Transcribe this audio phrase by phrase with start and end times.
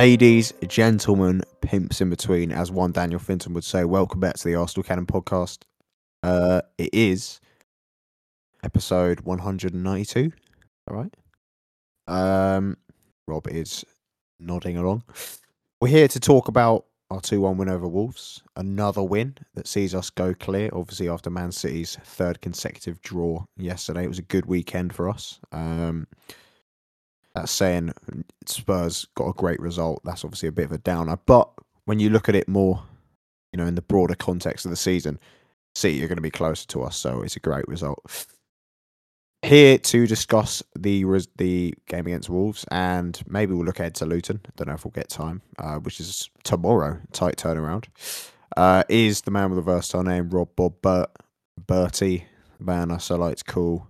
[0.00, 4.54] Ladies, gentlemen, pimps in between, as one Daniel Finton would say, welcome back to the
[4.54, 5.64] Arsenal Cannon podcast.
[6.22, 7.40] Uh, it is
[8.62, 10.30] episode 192.
[10.88, 11.12] All right.
[12.06, 12.76] Um,
[13.26, 13.84] Rob is
[14.38, 15.02] nodding along.
[15.80, 18.44] We're here to talk about our 2 1 win over Wolves.
[18.54, 24.04] Another win that sees us go clear, obviously, after Man City's third consecutive draw yesterday.
[24.04, 25.40] It was a good weekend for us.
[25.50, 26.06] Um,
[27.38, 27.92] that's saying
[28.46, 30.02] Spurs got a great result.
[30.04, 31.18] That's obviously a bit of a downer.
[31.24, 31.48] But
[31.84, 32.82] when you look at it more,
[33.52, 35.20] you know, in the broader context of the season,
[35.76, 36.96] see, you're going to be closer to us.
[36.96, 38.26] So it's a great result.
[39.42, 41.04] Here to discuss the
[41.36, 44.40] the game against Wolves, and maybe we'll look ahead to Luton.
[44.44, 46.98] I Don't know if we'll get time, uh, which is tomorrow.
[47.12, 47.84] Tight turnaround.
[48.56, 51.10] Uh, is the man with a versatile name Rob Bob Bert
[51.68, 52.24] Bertie?
[52.58, 53.86] Man, I so like to call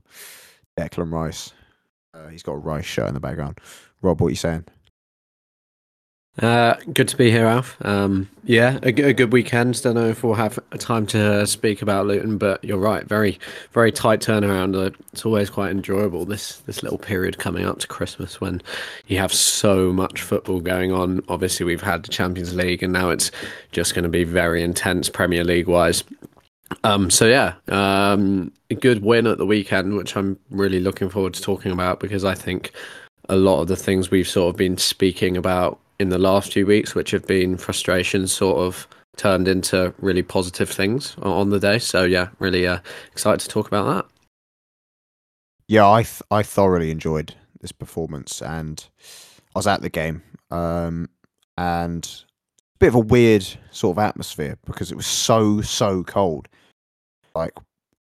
[0.78, 1.55] Declan Rice.
[2.14, 3.59] Uh, he's got a Rice shirt in the background.
[4.03, 4.64] Rob, what are you saying?
[6.41, 7.77] Uh, good to be here, Alf.
[7.84, 9.83] Um, yeah, a, a, good weekend.
[9.83, 13.05] Don't know if we'll have time to speak about Luton, but you're right.
[13.05, 13.41] Very,
[13.73, 14.77] very tight turnaround.
[14.77, 18.62] Uh, it's always quite enjoyable this this little period coming up to Christmas when
[19.09, 21.25] you have so much football going on.
[21.29, 23.33] Obviously, we've had the Champions League, and now it's
[23.73, 26.05] just going to be very intense Premier League wise.
[26.84, 31.34] Um, so yeah, um, a good win at the weekend, which I'm really looking forward
[31.34, 32.72] to talking about because I think
[33.28, 36.66] a lot of the things we've sort of been speaking about in the last few
[36.66, 41.78] weeks, which have been frustrations, sort of turned into really positive things on the day.
[41.78, 42.78] So yeah, really uh,
[43.12, 44.06] excited to talk about that.
[45.66, 48.86] Yeah, I th- I thoroughly enjoyed this performance, and
[49.55, 51.11] I was at the game, um,
[51.58, 52.24] and
[52.74, 56.48] a bit of a weird sort of atmosphere because it was so so cold.
[57.39, 57.53] Like,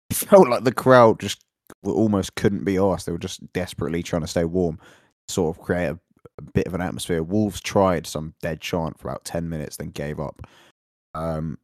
[0.09, 1.43] it felt like the crowd just
[1.83, 3.05] almost couldn't be asked.
[3.05, 4.79] They were just desperately trying to stay warm,
[5.27, 5.99] sort of create a
[6.37, 7.21] a bit of an atmosphere.
[7.21, 10.47] Wolves tried some dead chant for about ten minutes, then gave up.
[11.13, 11.57] Um,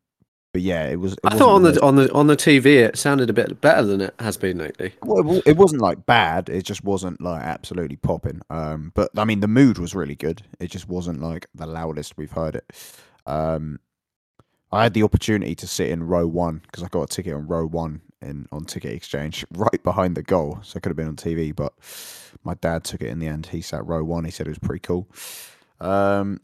[0.54, 1.14] but yeah, it was.
[1.14, 3.84] It I thought on the on the on the TV it sounded a bit better
[3.84, 4.94] than it has been lately.
[5.04, 6.50] Well, it wasn't like bad.
[6.50, 8.42] It just wasn't like absolutely popping.
[8.50, 10.42] Um, but I mean, the mood was really good.
[10.60, 12.72] It just wasn't like the loudest we've heard it.
[13.26, 13.80] Um,
[14.76, 17.48] I had the opportunity to sit in row one because I got a ticket on
[17.48, 21.08] row one in on Ticket Exchange, right behind the goal, so I could have been
[21.08, 21.56] on TV.
[21.56, 21.74] But
[22.44, 23.46] my dad took it in the end.
[23.48, 24.26] He sat row one.
[24.26, 25.08] He said it was pretty cool.
[25.80, 26.42] Um,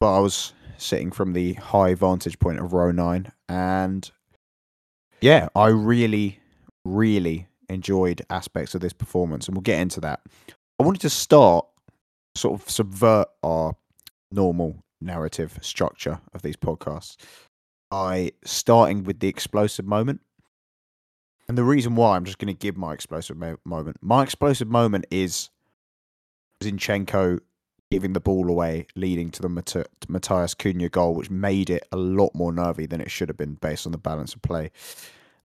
[0.00, 4.10] but I was sitting from the high vantage point of row nine, and
[5.20, 6.40] yeah, I really,
[6.84, 10.22] really enjoyed aspects of this performance, and we'll get into that.
[10.80, 11.66] I wanted to start
[12.34, 13.76] sort of subvert our
[14.32, 17.16] normal narrative structure of these podcasts
[17.90, 20.20] by starting with the explosive moment.
[21.48, 23.98] And the reason why I'm just going to give my explosive mo- moment.
[24.00, 25.50] My explosive moment is
[26.62, 27.40] Zinchenko
[27.90, 31.96] giving the ball away, leading to the Mat- Matheus Cunha goal, which made it a
[31.96, 34.70] lot more nervy than it should have been based on the balance of play.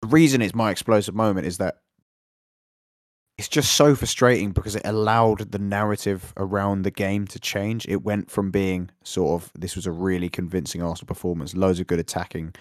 [0.02, 1.82] The reason it's my explosive moment is that
[3.42, 7.88] it's just so frustrating because it allowed the narrative around the game to change.
[7.88, 11.88] It went from being sort of this was a really convincing Arsenal performance, loads of
[11.88, 12.54] good attacking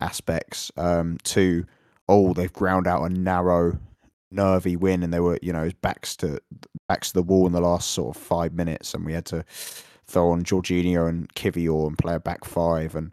[0.00, 1.66] aspects, um, to
[2.08, 3.78] oh they've ground out a narrow,
[4.30, 6.40] nervy win, and they were you know backs to
[6.88, 9.44] backs to the wall in the last sort of five minutes, and we had to
[10.06, 13.12] throw on Jorginho and Kiwior and play a back five and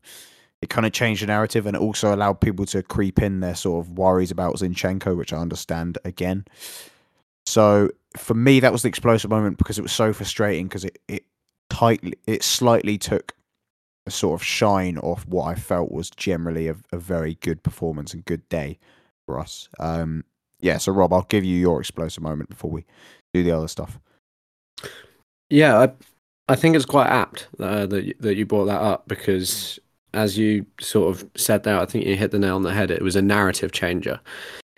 [0.62, 3.56] it kind of changed the narrative and it also allowed people to creep in their
[3.56, 6.46] sort of worries about Zinchenko, which I understand again.
[7.46, 11.00] So for me, that was the explosive moment because it was so frustrating because it
[11.08, 11.26] it
[11.70, 13.34] tightly it slightly took
[14.06, 18.14] a sort of shine off what I felt was generally a, a very good performance
[18.14, 18.78] and good day
[19.26, 19.70] for us.
[19.80, 20.26] Um,
[20.59, 22.86] yeah, so Rob, I'll give you your explosive moment before we
[23.34, 24.00] do the other stuff.
[25.50, 25.92] Yeah, I
[26.50, 29.80] I think it's quite apt uh, that that you brought that up because
[30.13, 32.92] as you sort of said there, I think you hit the nail on the head.
[32.92, 34.19] It was a narrative changer.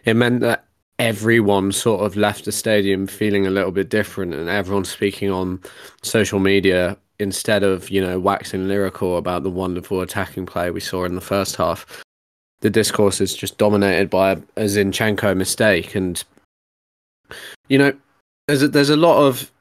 [0.05, 0.64] It meant that
[0.99, 5.59] everyone sort of left the stadium feeling a little bit different and everyone speaking on
[6.01, 11.03] social media instead of you know waxing lyrical about the wonderful attacking play we saw
[11.03, 12.03] in the first half.
[12.61, 16.23] The discourse is just dominated by a, Zinchenko mistake and
[17.67, 17.93] you know
[18.47, 19.51] there's a, there's a lot of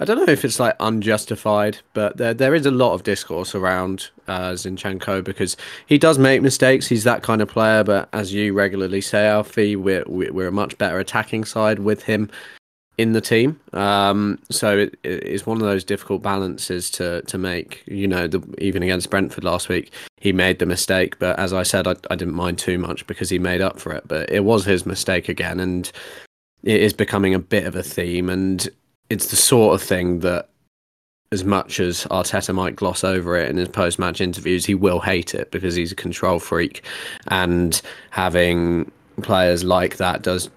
[0.00, 3.54] I don't know if it's like unjustified, but there there is a lot of discourse
[3.54, 6.86] around uh, Zinchenko because he does make mistakes.
[6.86, 10.78] He's that kind of player, but as you regularly say, Alfie, we're we're a much
[10.78, 12.30] better attacking side with him
[12.96, 13.60] in the team.
[13.74, 17.82] Um, so it, it's one of those difficult balances to to make.
[17.86, 21.62] You know, the, even against Brentford last week, he made the mistake, but as I
[21.62, 24.08] said, I, I didn't mind too much because he made up for it.
[24.08, 25.92] But it was his mistake again, and
[26.62, 28.66] it is becoming a bit of a theme and
[29.10, 30.48] it's the sort of thing that
[31.32, 35.00] as much as Arteta might gloss over it in his post match interviews, he will
[35.00, 36.84] hate it because he's a control freak.
[37.28, 37.80] And
[38.10, 38.90] having
[39.22, 40.50] players like that does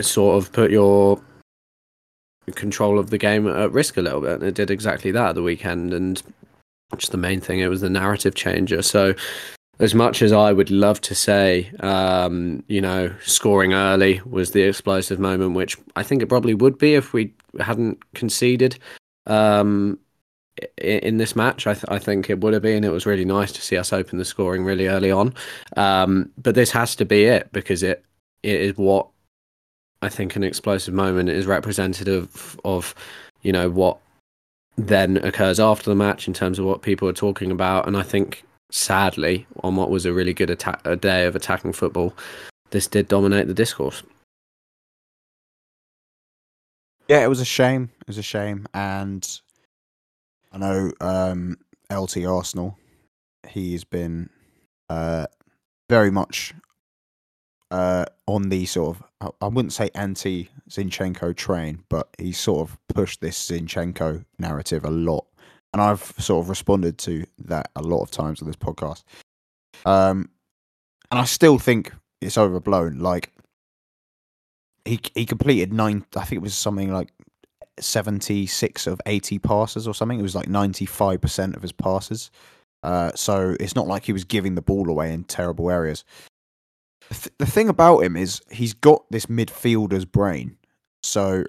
[0.00, 1.20] sort of put your
[2.54, 4.32] control of the game at risk a little bit.
[4.32, 5.92] And it did exactly that at the weekend.
[5.92, 6.22] And
[6.96, 8.80] just the main thing, it was the narrative changer.
[8.80, 9.14] So,
[9.78, 14.62] as much as I would love to say, um, you know, scoring early was the
[14.62, 18.78] explosive moment, which I think it probably would be if we hadn't conceded.
[19.26, 19.98] Um,
[20.78, 21.66] in this match.
[21.66, 22.84] I, th- I, think it would have been.
[22.84, 25.34] It was really nice to see us open the scoring really early on.
[25.76, 28.04] Um, but this has to be it because it
[28.42, 29.08] it is what
[30.02, 32.94] I think an explosive moment is representative of,
[33.42, 33.98] you know, what
[34.76, 37.86] then occurs after the match in terms of what people are talking about.
[37.86, 41.72] And I think sadly, on what was a really good attack a day of attacking
[41.72, 42.14] football,
[42.70, 44.02] this did dominate the discourse.
[47.08, 47.90] Yeah, it was a shame.
[48.00, 49.26] It was a shame, and
[50.52, 51.58] I know um,
[51.92, 52.78] LT Arsenal.
[53.46, 54.30] He's been
[54.88, 55.26] uh,
[55.90, 56.54] very much
[57.70, 62.78] uh, on the sort of I wouldn't say anti Zinchenko train, but he's sort of
[62.94, 65.26] pushed this Zinchenko narrative a lot,
[65.74, 69.02] and I've sort of responded to that a lot of times on this podcast.
[69.84, 70.30] Um,
[71.10, 73.00] and I still think it's overblown.
[73.00, 73.32] Like
[74.84, 76.06] he he completed nine.
[76.16, 77.10] I think it was something like
[77.80, 80.18] 76 of 80 passes or something.
[80.18, 82.30] It was like 95% of his passes.
[82.84, 86.04] Uh, so it's not like he was giving the ball away in terrible areas.
[87.08, 90.56] The, th- the thing about him is he's got this midfielder's brain.
[91.02, 91.44] So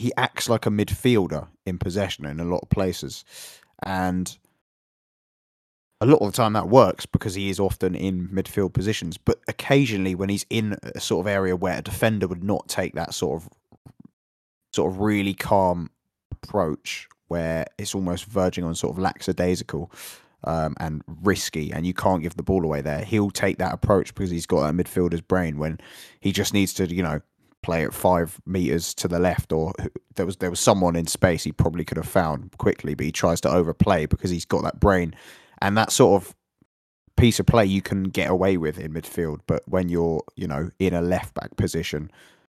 [0.00, 3.24] he acts like a midfielder in possession in a lot of places.
[3.82, 4.36] And
[6.00, 9.16] a lot of the time that works because he is often in midfield positions.
[9.16, 12.94] But occasionally, when he's in a sort of area where a defender would not take
[12.94, 13.48] that sort of
[14.72, 15.88] sort of really calm
[16.30, 19.90] approach where it's almost verging on sort of lackadaisical
[20.44, 23.02] um, and risky, and you can't give the ball away there.
[23.02, 25.80] He'll take that approach because he's got a midfielder's brain when
[26.20, 27.22] he just needs to, you know,
[27.64, 29.72] play at five meters to the left, or
[30.14, 33.12] there was there was someone in space he probably could have found quickly, but he
[33.12, 35.14] tries to overplay because he's got that brain
[35.60, 36.34] and that sort of
[37.16, 39.38] piece of play you can get away with in midfield.
[39.46, 42.10] But when you're, you know, in a left back position,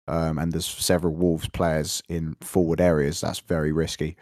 [0.08, 3.20] um, and there's several Wolves players in forward areas.
[3.20, 4.16] That's very risky,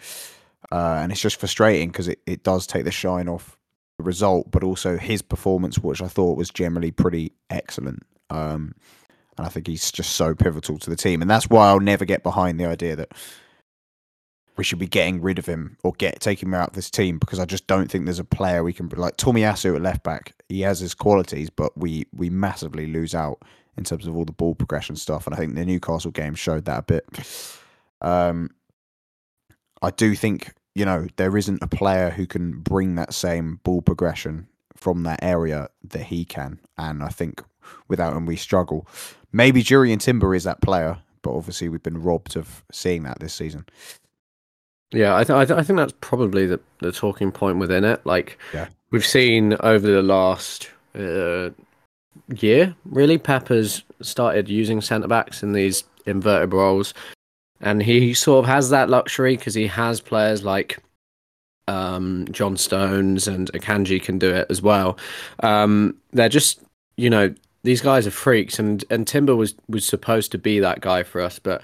[0.73, 3.57] uh, and it's just frustrating because it, it does take the shine off
[3.97, 8.03] the result, but also his performance, which I thought was generally pretty excellent.
[8.29, 8.75] Um,
[9.41, 12.05] and I think he's just so pivotal to the team, and that's why I'll never
[12.05, 13.13] get behind the idea that
[14.59, 17.19] we should be getting rid of him or get taking him out of this team
[17.19, 20.03] because I just don't think there's a player we can like Tommy Tomiyasu at left
[20.03, 20.35] back.
[20.51, 23.39] He has his qualities, but we we massively lose out
[23.79, 25.27] in terms of all the ball progression stuff.
[25.27, 27.07] And I think the Newcastle game showed that a bit.
[28.03, 28.51] Um,
[29.81, 33.81] I do think, you know, there isn't a player who can bring that same ball
[33.81, 36.61] progression from that area that he can.
[36.77, 37.43] And I think
[37.89, 38.87] without him, we struggle.
[39.33, 43.35] Maybe Jurrien Timber is that player, but obviously we've been robbed of seeing that this
[43.35, 43.65] season.
[44.93, 48.05] Yeah, I, th- I, th- I think that's probably the, the talking point within it.
[48.05, 48.69] Like, yeah.
[48.91, 51.51] we've seen over the last uh,
[52.35, 53.19] year, really.
[53.19, 56.93] Pepper's started using centre backs in these inverted roles,
[57.61, 60.81] and he sort of has that luxury because he has players like
[61.69, 64.99] um, John Stones and Akanji can do it as well.
[65.41, 66.61] Um, they're just,
[66.97, 70.81] you know, these guys are freaks, and and Timber was was supposed to be that
[70.81, 71.63] guy for us, but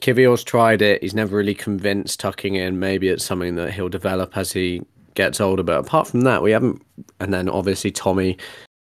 [0.00, 1.02] Kiwior's tried it.
[1.02, 2.78] He's never really convinced tucking in.
[2.78, 4.82] Maybe it's something that he'll develop as he
[5.14, 5.62] gets older.
[5.62, 6.82] But apart from that, we haven't.
[7.20, 8.38] And then obviously Tommy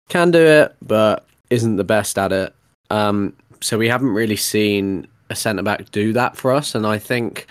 [0.10, 2.56] can do it, but isn't the best at it.
[2.90, 6.76] Um, so we haven't really seen a centre back do that for us.
[6.76, 7.48] And I think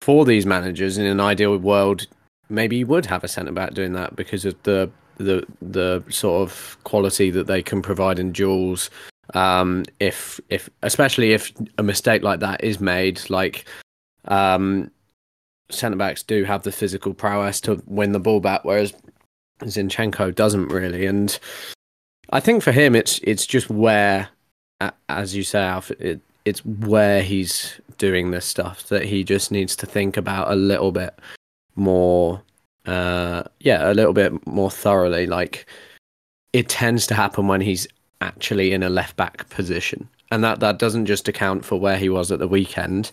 [0.00, 2.06] for these managers in an ideal world,
[2.48, 6.42] maybe you would have a centre back doing that because of the the the sort
[6.42, 8.90] of quality that they can provide in duels.
[9.34, 13.66] Um, if if especially if a mistake like that is made, like
[14.26, 14.90] um,
[15.70, 18.92] centre backs do have the physical prowess to win the ball back, whereas
[19.62, 21.38] Zinchenko doesn't really, and
[22.30, 24.28] I think for him it's it's just where,
[25.08, 29.76] as you say, Alf, it, it's where he's doing this stuff that he just needs
[29.76, 31.14] to think about a little bit
[31.76, 32.42] more.
[32.90, 35.26] Uh, yeah, a little bit more thoroughly.
[35.26, 35.66] Like
[36.52, 37.86] it tends to happen when he's
[38.20, 42.08] actually in a left back position, and that that doesn't just account for where he
[42.08, 43.12] was at the weekend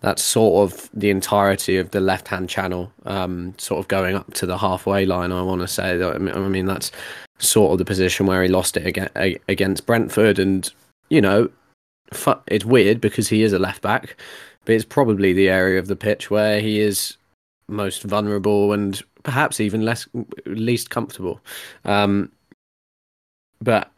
[0.00, 4.32] that's sort of the entirety of the left hand channel, um, sort of going up
[4.34, 5.32] to the halfway line.
[5.32, 6.02] I want to say.
[6.02, 6.90] I mean, that's
[7.38, 8.98] sort of the position where he lost it
[9.48, 10.70] against Brentford, and
[11.10, 11.50] you know,
[12.48, 14.16] it's weird because he is a left back,
[14.64, 17.16] but it's probably the area of the pitch where he is
[17.70, 20.08] most vulnerable and perhaps even less
[20.46, 21.40] least comfortable.
[21.84, 22.32] Um,
[23.60, 23.90] but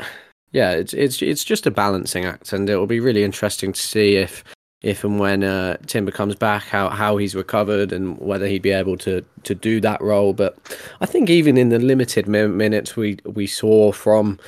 [0.53, 3.81] yeah, it's it's it's just a balancing act, and it will be really interesting to
[3.81, 4.45] see if
[4.83, 8.71] if and when uh, Timber comes back, how how he's recovered and whether he'd be
[8.71, 10.33] able to to do that role.
[10.33, 10.59] But
[11.01, 14.39] I think even in the limited minutes we we saw from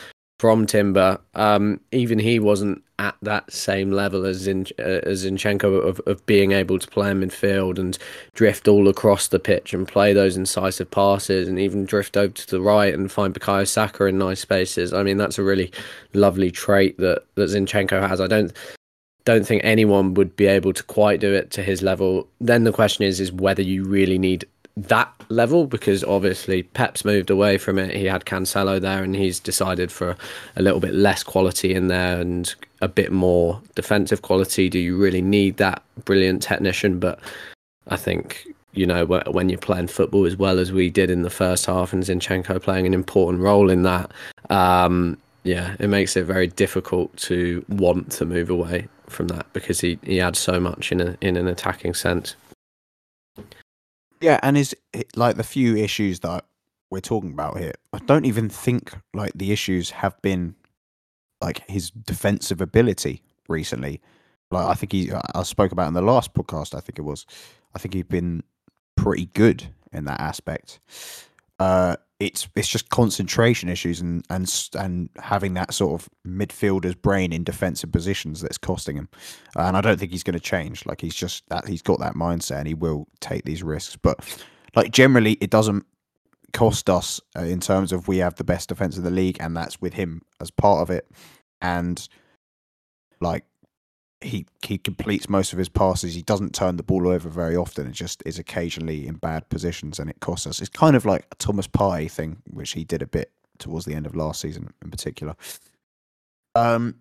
[0.40, 5.84] from Timber, um, even he wasn't at that same level as in uh, as Zinchenko
[5.84, 7.98] of, of being able to play in midfield and
[8.34, 12.50] drift all across the pitch and play those incisive passes and even drift over to
[12.50, 14.92] the right and find Bukayo Saka in nice spaces.
[14.92, 15.72] I mean, that's a really
[16.12, 18.20] lovely trait that that Zinchenko has.
[18.20, 18.52] I don't
[19.24, 22.28] don't think anyone would be able to quite do it to his level.
[22.40, 24.44] Then the question is is whether you really need
[24.76, 27.94] that level because obviously Pep's moved away from it.
[27.94, 30.16] He had Cancelo there and he's decided for
[30.56, 32.52] a little bit less quality in there and
[32.84, 34.68] a bit more defensive quality.
[34.68, 36.98] Do you really need that brilliant technician?
[36.98, 37.18] But
[37.88, 41.30] I think you know when you're playing football as well as we did in the
[41.30, 44.10] first half and Zinchenko playing an important role in that
[44.50, 49.80] um, yeah it makes it very difficult to want to move away from that because
[49.80, 52.34] he, he adds so much in a in an attacking sense
[54.24, 54.74] yeah, and is
[55.16, 56.46] like the few issues that
[56.90, 57.74] we're talking about here.
[57.92, 60.54] I don't even think like the issues have been
[61.44, 64.00] like his defensive ability recently.
[64.50, 66.74] Like I think he, I spoke about in the last podcast.
[66.74, 67.26] I think it was.
[67.74, 68.42] I think he's been
[68.96, 70.80] pretty good in that aspect.
[71.58, 77.32] Uh, it's it's just concentration issues and and and having that sort of midfielder's brain
[77.32, 79.08] in defensive positions that's costing him.
[79.56, 80.86] And I don't think he's going to change.
[80.86, 83.96] Like he's just that he's got that mindset and he will take these risks.
[83.96, 84.20] But
[84.74, 85.84] like generally, it doesn't
[86.54, 89.54] cost us uh, in terms of we have the best defense of the league, and
[89.54, 91.10] that's with him as part of it.
[91.60, 92.08] And
[93.20, 93.44] like
[94.22, 96.14] he he completes most of his passes.
[96.14, 97.86] He doesn't turn the ball over very often.
[97.86, 100.60] It just is occasionally in bad positions, and it costs us.
[100.60, 103.94] It's kind of like a Thomas Partey thing, which he did a bit towards the
[103.94, 105.36] end of last season, in particular.
[106.54, 106.96] Um,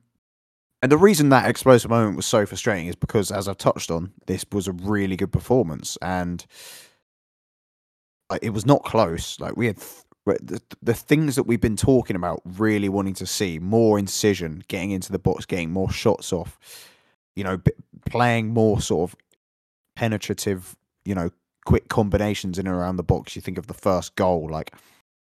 [0.81, 4.11] and the reason that explosive moment was so frustrating is because, as I've touched on,
[4.27, 6.45] this was a really good performance, and
[8.41, 9.39] it was not close.
[9.39, 9.77] Like we had
[10.25, 14.91] the, the things that we've been talking about, really wanting to see more incision, getting
[14.91, 16.57] into the box, getting more shots off
[17.35, 17.59] you know,
[18.05, 19.15] playing more sort of
[19.95, 20.75] penetrative,
[21.05, 21.29] you know,
[21.65, 23.35] quick combinations in and around the box.
[23.35, 24.73] You think of the first goal, like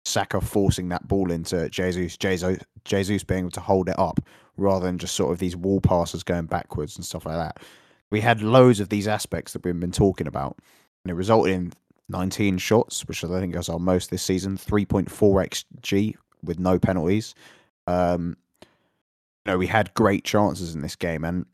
[0.04, 4.20] Saka forcing that ball into Jesus, Jesus, Jesus being able to hold it up
[4.56, 7.62] rather than just sort of these wall passes going backwards and stuff like that.
[8.10, 10.56] We had loads of these aspects that we've been talking about,
[11.04, 11.72] and it resulted in
[12.08, 17.34] 19 shots, which I think is our most this season, 3.4 xg with no penalties.
[17.86, 21.46] Um, you know, we had great chances in this game, and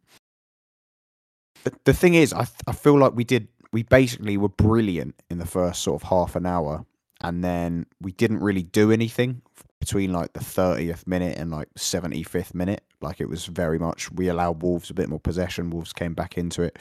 [1.85, 5.47] the, thing is, I I feel like we did we basically were brilliant in the
[5.47, 6.85] first sort of half an hour,
[7.21, 9.43] and then we didn't really do anything
[9.81, 12.83] between like the 30th minute and like 75th minute.
[13.01, 15.71] Like it was very much we allowed Wolves a bit more possession.
[15.71, 16.79] Wolves came back into it,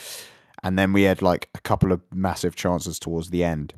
[0.64, 3.74] and then we had like a couple of massive chances towards the end.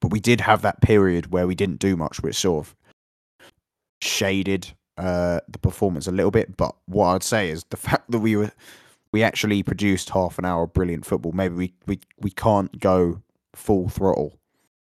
[0.00, 2.76] But we did have that period where we didn't do much, which sort of
[4.00, 6.56] shaded uh, the performance a little bit.
[6.56, 8.52] But what I'd say is the fact that we were
[9.12, 11.32] we actually produced half an hour of brilliant football.
[11.32, 13.20] Maybe we, we, we can't go
[13.54, 14.38] full throttle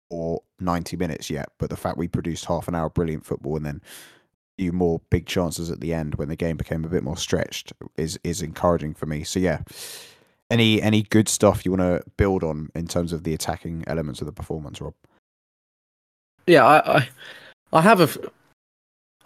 [0.10, 3.58] or 90 minutes yet, but the fact we produced half an hour of brilliant football
[3.58, 3.82] and then
[4.58, 7.74] few more big chances at the end when the game became a bit more stretched
[7.98, 9.24] is is encouraging for me.
[9.24, 9.62] So yeah,
[10.50, 14.22] any any good stuff you want to build on in terms of the attacking elements
[14.22, 14.94] of the performance, Rob?
[16.48, 17.10] Yeah, I I,
[17.74, 18.30] I have a.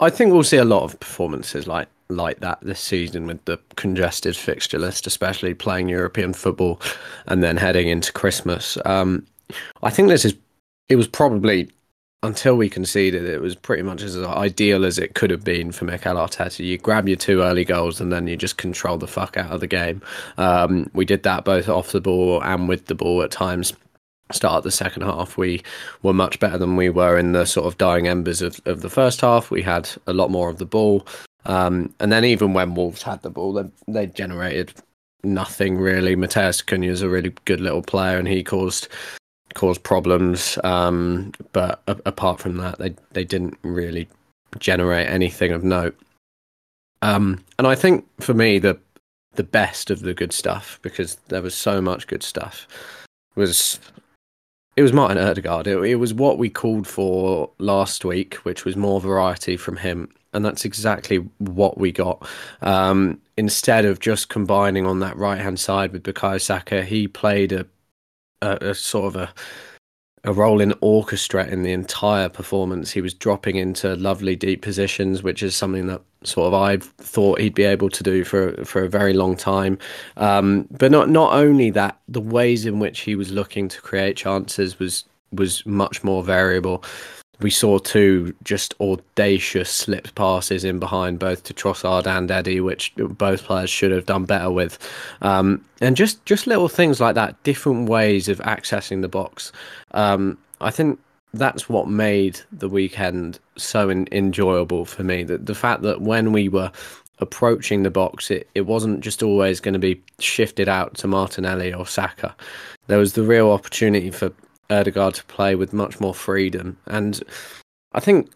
[0.00, 3.58] I think we'll see a lot of performances like like that this season with the
[3.76, 6.80] congested fixture list, especially playing European football
[7.26, 8.76] and then heading into Christmas.
[8.84, 9.26] Um,
[9.82, 10.34] I think this is
[10.88, 11.70] it was probably
[12.22, 15.86] until we conceded it was pretty much as ideal as it could have been for
[15.86, 16.64] Mikel Arteta.
[16.64, 19.60] You grab your two early goals and then you just control the fuck out of
[19.60, 20.02] the game.
[20.36, 23.72] Um, we did that both off the ball and with the ball at times
[24.32, 25.62] start the second half, we
[26.02, 28.90] were much better than we were in the sort of dying embers of, of the
[28.90, 29.50] first half.
[29.50, 31.06] We had a lot more of the ball.
[31.46, 34.74] Um, and then even when Wolves had the ball, they, they generated
[35.24, 36.16] nothing really.
[36.16, 38.88] Matheus Cunha is a really good little player, and he caused
[39.54, 40.58] caused problems.
[40.64, 44.08] Um, but a- apart from that, they they didn't really
[44.58, 45.98] generate anything of note.
[47.02, 48.78] Um, and I think for me, the
[49.34, 52.66] the best of the good stuff, because there was so much good stuff,
[53.36, 53.78] was
[54.76, 55.66] it was Martin Odegaard.
[55.66, 60.08] It, it was what we called for last week, which was more variety from him
[60.32, 62.26] and that's exactly what we got.
[62.62, 67.52] Um, instead of just combining on that right hand side with Bukayo Saka, he played
[67.52, 67.66] a,
[68.42, 69.32] a, a sort of a
[70.24, 72.90] a role in orchestra in the entire performance.
[72.90, 77.40] He was dropping into lovely deep positions, which is something that sort of I've thought
[77.40, 79.78] he'd be able to do for for a very long time.
[80.18, 84.16] Um, but not not only that, the ways in which he was looking to create
[84.16, 86.84] chances was was much more variable
[87.40, 92.92] we saw two just audacious slip passes in behind both to Trossard and Eddie, which
[92.96, 94.78] both players should have done better with.
[95.22, 99.52] Um, and just, just little things like that, different ways of accessing the box.
[99.92, 100.98] Um, I think
[101.32, 105.22] that's what made the weekend so in, enjoyable for me.
[105.24, 106.70] That the fact that when we were
[107.18, 111.72] approaching the box, it, it wasn't just always going to be shifted out to Martinelli
[111.72, 112.34] or Saka.
[112.86, 114.32] There was the real opportunity for
[114.70, 116.78] Odegaard to play with much more freedom.
[116.86, 117.22] And
[117.92, 118.30] I think,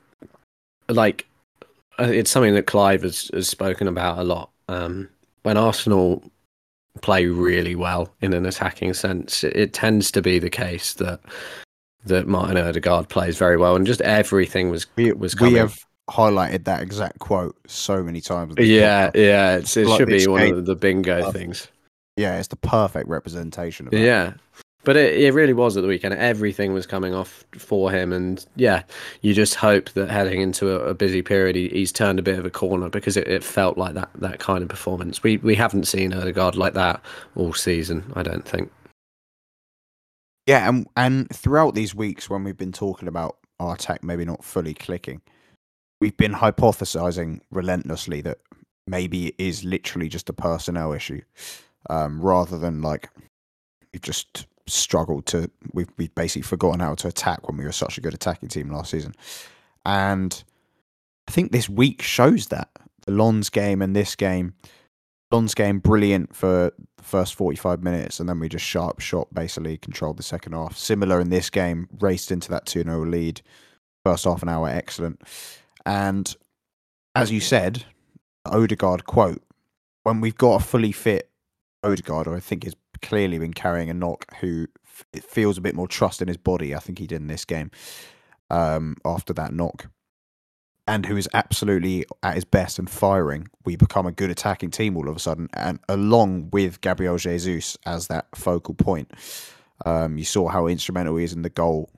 [0.89, 1.27] like,
[1.99, 4.51] uh, it's something that Clive has, has spoken about a lot.
[4.69, 5.09] Um,
[5.43, 6.23] when Arsenal
[7.03, 11.21] play really well in an attacking sense, it, it, tends to be the case that
[12.07, 15.55] that Martin Odegaard plays very well, and just everything was we, was coming.
[15.55, 15.79] We have
[16.11, 18.55] highlighted that exact quote so many times.
[18.59, 21.69] Yeah, yeah, it like should be one of the bingo things.
[22.17, 24.35] Yeah, it's the perfect representation of Yeah,
[24.85, 26.15] but it, it really was at the weekend.
[26.15, 28.83] Everything was coming off for him, and yeah,
[29.23, 32.39] you just hope that heading into a, a busy period, he, he's turned a bit
[32.39, 35.23] of a corner because it, it, felt like that that kind of performance.
[35.23, 37.03] We we haven't seen Odegaard like that
[37.35, 38.13] all season.
[38.15, 38.71] I don't think.
[40.47, 44.45] Yeah, and and throughout these weeks when we've been talking about our attack maybe not
[44.45, 45.23] fully clicking,
[46.01, 48.39] we've been hypothesizing relentlessly that
[48.87, 51.23] maybe it is literally just a personnel issue,
[51.89, 53.09] um, rather than like
[53.95, 57.99] it just struggled to we've, we've basically forgotten how to attack when we were such
[57.99, 59.15] a good attacking team last season.
[59.85, 60.43] And
[61.29, 62.69] I think this week shows that.
[63.07, 64.55] The Lens game and this game.
[65.31, 69.77] Lens game brilliant for the first 45 minutes and then we just sharp shot basically
[69.77, 70.77] controlled the second half.
[70.77, 73.43] Similar in this game, raced into that 2-0 lead.
[74.05, 75.23] First half an hour excellent.
[75.85, 76.35] And
[77.15, 77.85] as you said,
[78.47, 79.43] Odegaard quote,
[80.05, 81.31] when we've got a fully fit
[81.83, 85.75] Odegaard, or I think is clearly been carrying a knock who f- feels a bit
[85.75, 86.75] more trust in his body.
[86.75, 87.71] I think he did in this game
[88.51, 89.87] um, after that knock.
[90.87, 94.97] And who is absolutely at his best and firing, we become a good attacking team
[94.97, 95.49] all of a sudden.
[95.55, 99.11] And along with Gabriel Jesus as that focal point,
[99.87, 101.89] um, you saw how instrumental he is in the goal,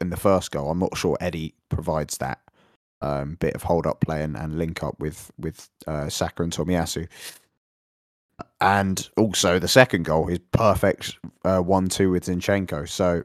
[0.00, 0.70] in the first goal.
[0.70, 2.38] I'm not sure Eddie provides that
[3.00, 6.52] um, bit of hold up play and, and link up with with uh, Saka and
[6.52, 7.08] Tomiyasu
[8.60, 12.88] and also the second goal is perfect uh, one-two with Zinchenko.
[12.88, 13.24] So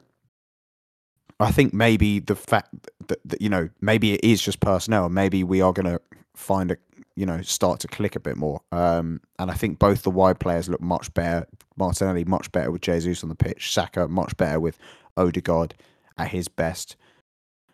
[1.39, 2.69] I think maybe the fact
[3.07, 6.01] that, that, you know maybe it is just personnel, maybe we are going to
[6.35, 6.77] find a
[7.15, 8.61] you know start to click a bit more.
[8.71, 11.47] Um, and I think both the wide players look much better.
[11.75, 13.73] Martinelli much better with Jesus on the pitch.
[13.73, 14.77] Saka much better with
[15.17, 15.73] Odegaard
[16.17, 16.95] at his best.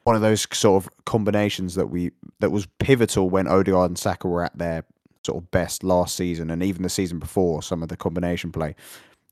[0.03, 4.27] One of those sort of combinations that we that was pivotal when Odegaard and Saka
[4.27, 4.85] were at their
[5.29, 8.75] sort of best last season and even the season before, some of the combination play,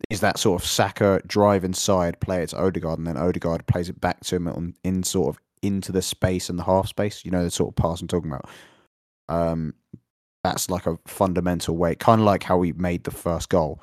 [0.10, 3.90] is that sort of Saka drive inside, play it to Odegaard, and then Odegaard plays
[3.90, 7.26] it back to him on, in sort of into the space and the half space.
[7.26, 8.48] You know the sort of pass I'm talking about.
[9.28, 9.74] Um,
[10.44, 13.82] that's like a fundamental way, kind of like how we made the first goal.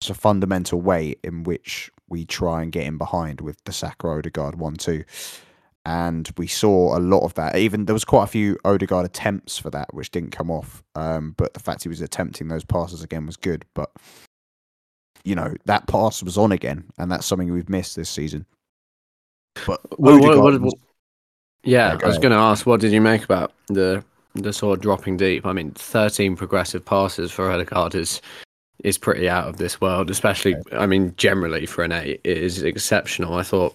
[0.00, 4.08] It's a fundamental way in which we try and get in behind with the Saka
[4.08, 5.04] Odegaard one two
[5.84, 7.56] and we saw a lot of that.
[7.56, 10.82] Even there was quite a few Odegaard attempts for that, which didn't come off.
[10.94, 13.64] Um, but the fact he was attempting those passes again was good.
[13.74, 13.90] But
[15.24, 18.46] you know that pass was on again, and that's something we've missed this season.
[19.66, 20.74] But well, what, what, what,
[21.64, 24.82] yeah, I was going to ask, what did you make about the the sort of
[24.82, 25.46] dropping deep?
[25.46, 28.20] I mean, thirteen progressive passes for Odegaard is
[28.84, 30.56] is pretty out of this world, especially.
[30.72, 33.34] I mean, generally for an eight, it is exceptional.
[33.34, 33.74] I thought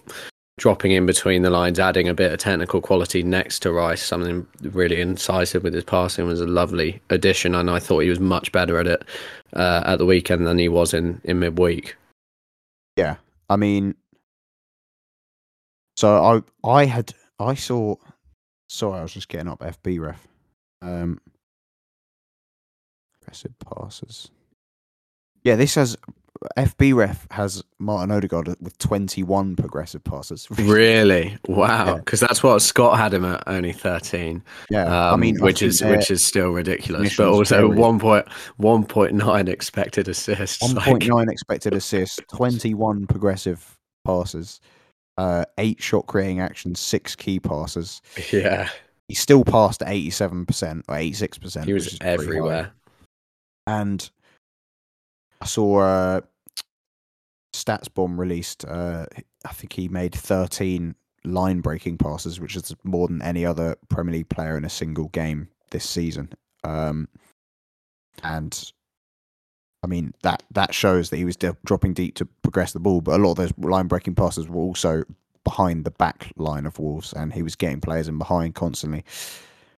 [0.58, 4.46] dropping in between the lines, adding a bit of technical quality next to Rice, something
[4.62, 7.54] really incisive with his passing was a lovely addition.
[7.54, 9.02] And I thought he was much better at it
[9.52, 11.96] uh, at the weekend than he was in, in midweek.
[12.96, 13.16] Yeah.
[13.50, 13.94] I mean,
[15.96, 17.96] so I I had I saw
[18.68, 20.16] sorry I was just getting up FBref.
[20.82, 21.20] Um,
[23.20, 24.30] aggressive passes.
[25.42, 25.96] Yeah, this has
[26.56, 30.48] FBref has Martin Odegaard with 21 progressive passes.
[30.58, 31.36] really?
[31.48, 31.96] Wow.
[31.96, 32.28] Because yeah.
[32.28, 34.42] that's WhoScored had him at only 13.
[34.70, 34.84] Yeah.
[34.84, 37.16] Um, I mean, which I is which is still ridiculous.
[37.16, 40.62] But also 1.1.9 expected assists.
[40.62, 41.28] 1.9 like...
[41.28, 44.60] expected assists, 21 progressive passes,
[45.18, 48.02] uh, eight shot creating actions, six key passes.
[48.32, 48.68] Yeah.
[49.08, 51.64] he still passed at 87% or 86%.
[51.64, 52.72] He was everywhere.
[53.66, 54.08] And
[55.40, 56.20] I saw uh,
[57.52, 59.06] StatsBomb released, uh,
[59.44, 60.94] I think he made 13
[61.24, 65.08] line breaking passes, which is more than any other Premier League player in a single
[65.08, 66.32] game this season.
[66.64, 67.08] Um,
[68.22, 68.72] and
[69.82, 73.00] I mean that that shows that he was de- dropping deep to progress the ball,
[73.00, 75.04] but a lot of those line breaking passes were also
[75.44, 79.04] behind the back line of Wolves, and he was getting players in behind constantly.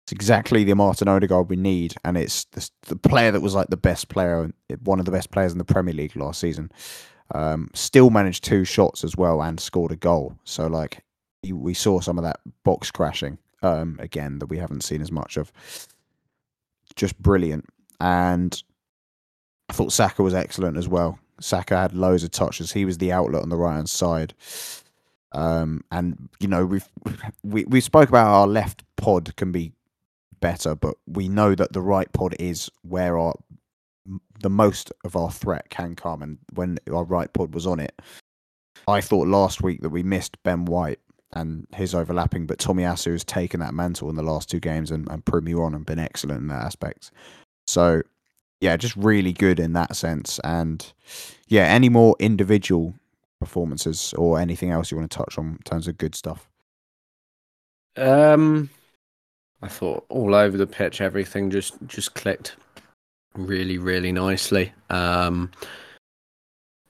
[0.07, 3.71] It's exactly the Martin Odegaard we need, and it's the, the player that was like
[3.71, 4.53] the best player,
[4.85, 6.71] one of the best players in the Premier League last season.
[7.35, 10.39] Um, still managed two shots as well and scored a goal.
[10.45, 11.03] So like
[11.51, 15.37] we saw some of that box crashing um, again that we haven't seen as much
[15.37, 15.51] of.
[16.95, 17.69] Just brilliant,
[18.01, 18.63] and
[19.69, 21.19] I thought Saka was excellent as well.
[21.41, 22.73] Saka had loads of touches.
[22.73, 24.35] He was the outlet on the right hand side.
[25.33, 26.89] Um, and you know we've
[27.43, 29.73] we we spoke about our left pod can be
[30.47, 33.35] better, but we know that the right pod is where our
[34.39, 36.23] the most of our threat can come.
[36.23, 38.01] And when our right pod was on it,
[38.87, 41.01] I thought last week that we missed Ben White
[41.33, 45.11] and his overlapping, but Tomiyasu has taken that mantle in the last two games and,
[45.11, 47.11] and proved me wrong and been excellent in that aspect.
[47.67, 48.03] So
[48.61, 50.39] yeah, just really good in that sense.
[50.45, 50.87] And
[51.49, 52.95] yeah, any more individual
[53.41, 56.49] performances or anything else you want to touch on in terms of good stuff?
[57.97, 58.71] Um,
[59.63, 62.57] I thought all over the pitch, everything just just clicked
[63.35, 64.73] really, really nicely.
[64.91, 65.51] Um,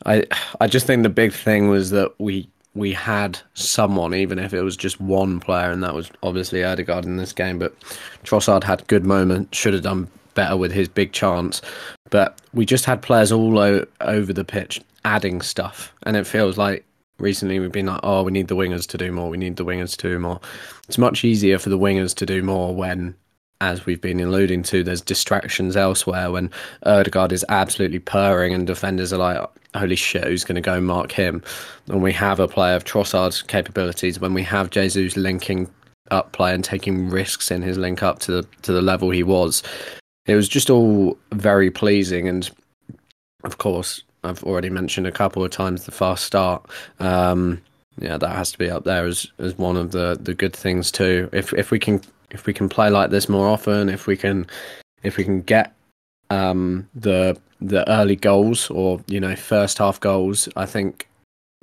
[0.04, 0.24] I
[0.60, 4.62] I just think the big thing was that we we had someone, even if it
[4.62, 7.58] was just one player, and that was obviously Odegaard in this game.
[7.58, 7.78] But
[8.24, 11.62] Trossard had good moments, should have done better with his big chance.
[12.10, 16.58] But we just had players all o- over the pitch adding stuff, and it feels
[16.58, 16.84] like
[17.18, 19.30] recently we've been like, oh, we need the wingers to do more.
[19.30, 20.40] We need the wingers to do more.
[20.88, 23.14] It's much easier for the wingers to do more when,
[23.60, 26.30] as we've been alluding to, there's distractions elsewhere.
[26.30, 26.50] When
[26.84, 31.12] Odegaard is absolutely purring and defenders are like, holy shit, who's going to go mark
[31.12, 31.42] him?
[31.88, 34.20] And we have a player of Trossard's capabilities.
[34.20, 35.70] When we have Jesus linking
[36.10, 39.22] up play and taking risks in his link up to the to the level he
[39.22, 39.62] was,
[40.26, 42.28] it was just all very pleasing.
[42.28, 42.48] And
[43.44, 46.68] of course, I've already mentioned a couple of times the fast start.
[47.00, 47.62] Um,
[47.98, 50.90] yeah, that has to be up there as as one of the the good things
[50.90, 51.28] too.
[51.32, 54.46] If if we can if we can play like this more often, if we can
[55.02, 55.74] if we can get
[56.30, 61.08] um, the the early goals or you know first half goals, I think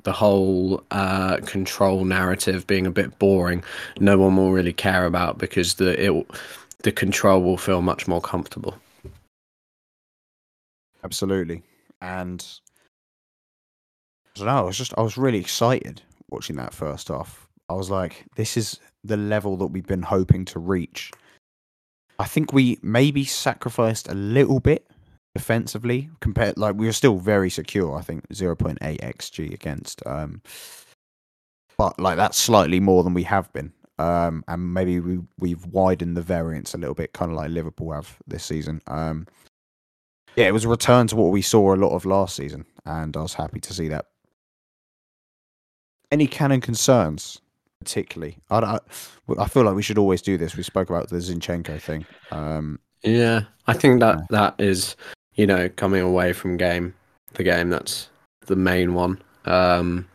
[0.02, 3.62] the whole uh, control narrative being a bit boring,
[4.00, 6.26] no one will really care about because the it
[6.82, 8.76] the control will feel much more comfortable.
[11.04, 11.62] Absolutely
[12.04, 12.44] and
[14.36, 14.58] I don't know.
[14.58, 17.48] I was just I was really excited watching that first half.
[17.68, 21.10] I was like, this is the level that we've been hoping to reach.
[22.18, 24.86] I think we maybe sacrificed a little bit
[25.34, 30.42] defensively compared like we were still very secure, I think 0.8 xg against um
[31.76, 33.72] but like that's slightly more than we have been.
[33.98, 37.92] Um and maybe we we've widened the variance a little bit kind of like Liverpool
[37.92, 38.80] have this season.
[38.86, 39.26] Um
[40.36, 43.16] yeah, it was a return to what we saw a lot of last season, and
[43.16, 44.06] I was happy to see that.
[46.10, 47.40] Any cannon concerns,
[47.80, 48.38] particularly?
[48.50, 48.78] I, I,
[49.38, 50.56] I feel like we should always do this.
[50.56, 52.06] We spoke about the Zinchenko thing.
[52.30, 54.96] Um, yeah, I think that that is,
[55.34, 56.94] you know, coming away from game,
[57.34, 58.08] the game that's
[58.46, 59.22] the main one.
[59.44, 60.08] Um,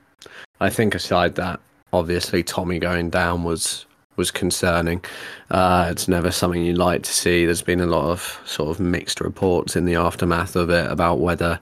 [0.60, 1.60] I think aside that,
[1.94, 3.86] obviously Tommy going down was
[4.20, 5.04] was concerning.
[5.50, 7.46] Uh, it's never something you like to see.
[7.46, 11.20] There's been a lot of sort of mixed reports in the aftermath of it about
[11.20, 11.60] whether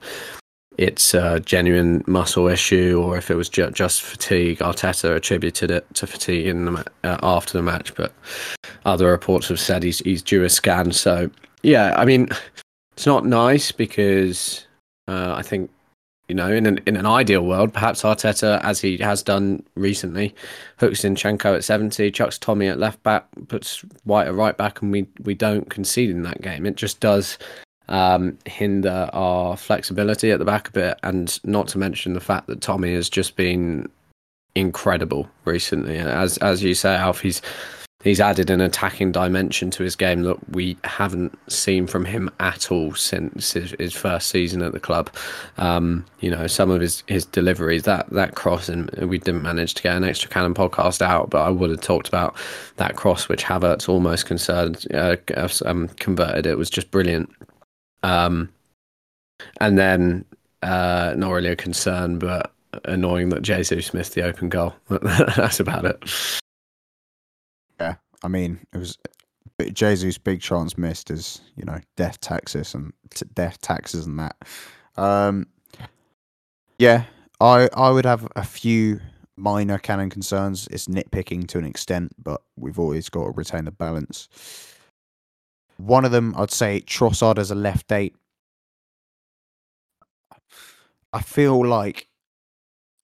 [0.76, 4.58] it's a genuine muscle issue or if it was ju- just fatigue.
[4.58, 8.12] Arteta attributed it to fatigue in the ma- uh, after the match, but
[8.84, 10.92] other reports have said he's he's due a scan.
[10.92, 11.30] So
[11.62, 12.28] yeah, I mean,
[12.96, 14.66] it's not nice because
[15.08, 15.70] uh, I think
[16.28, 20.34] you know, in an in an ideal world, perhaps Arteta, as he has done recently,
[20.76, 24.92] hooks Zinchenko at seventy, chucks Tommy at left back, puts White at right back, and
[24.92, 26.66] we we don't concede in that game.
[26.66, 27.38] It just does
[27.88, 32.46] um, hinder our flexibility at the back a bit, and not to mention the fact
[32.48, 33.88] that Tommy has just been
[34.54, 35.96] incredible recently.
[35.96, 37.40] As as you say, Alf, he's
[38.04, 42.70] he's added an attacking dimension to his game that we haven't seen from him at
[42.70, 45.10] all since his, his first season at the club.
[45.56, 49.74] Um, you know, some of his, his deliveries, that that cross, and we didn't manage
[49.74, 52.36] to get an extra cannon podcast out, but I would have talked about
[52.76, 55.16] that cross which Havertz almost concerned uh,
[55.64, 56.46] um, converted.
[56.46, 57.30] It was just brilliant.
[58.04, 58.48] Um,
[59.60, 60.24] and then
[60.62, 62.52] uh, not really a concern, but
[62.84, 64.74] annoying that Jesus missed the open goal.
[64.88, 66.40] That's about it.
[68.22, 68.98] I mean, it was
[69.72, 74.36] Jesus' big chance missed is you know death taxes and t- death taxes and that.
[74.96, 75.46] Um,
[76.78, 77.04] yeah,
[77.40, 79.00] I I would have a few
[79.36, 80.68] minor cannon concerns.
[80.70, 84.28] It's nitpicking to an extent, but we've always got to retain the balance.
[85.76, 88.16] One of them, I'd say Trossard as a left eight.
[91.12, 92.08] I feel like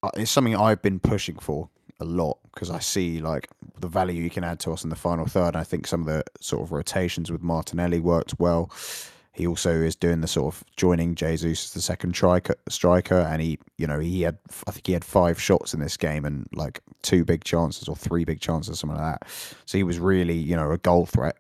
[0.03, 1.71] uh, it's something I've been pushing for
[2.05, 3.49] a lot because I see like
[3.81, 5.57] the value you can add to us in the final third.
[5.57, 8.71] I think some of the sort of rotations with Martinelli worked well.
[9.33, 13.43] He also is doing the sort of joining Jesus as the second striker, striker, and
[13.43, 14.39] he, you know, he had
[14.69, 17.97] I think he had five shots in this game and like two big chances or
[17.97, 19.29] three big chances, something like that.
[19.67, 21.37] So he was really, you know, a goal threat.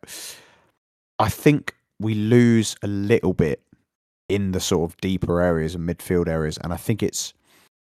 [1.20, 3.62] I think we lose a little bit
[4.28, 7.32] in the sort of deeper areas and midfield areas, and I think it's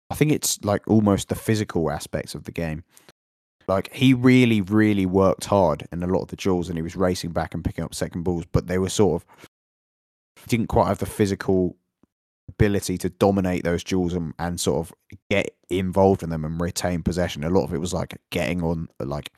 [0.09, 2.83] I think it's like almost the physical aspects of the game.
[3.67, 6.95] Like he really, really worked hard in a lot of the duels, and he was
[6.95, 9.47] racing back and picking up second balls, but they were sort of
[10.47, 11.75] didn't quite have the physical
[12.49, 14.93] ability to dominate those duels and, and sort of
[15.29, 17.43] get involved in them and retain possession.
[17.43, 19.33] A lot of it was like getting on, like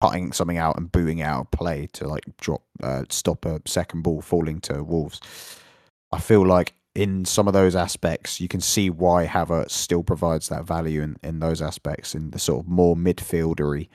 [0.00, 4.02] cutting something out and booing out of play to like drop, uh, stop a second
[4.02, 5.20] ball falling to Wolves.
[6.12, 10.48] I feel like in some of those aspects, you can see why Havertz still provides
[10.48, 13.88] that value in, in those aspects, in the sort of more midfieldery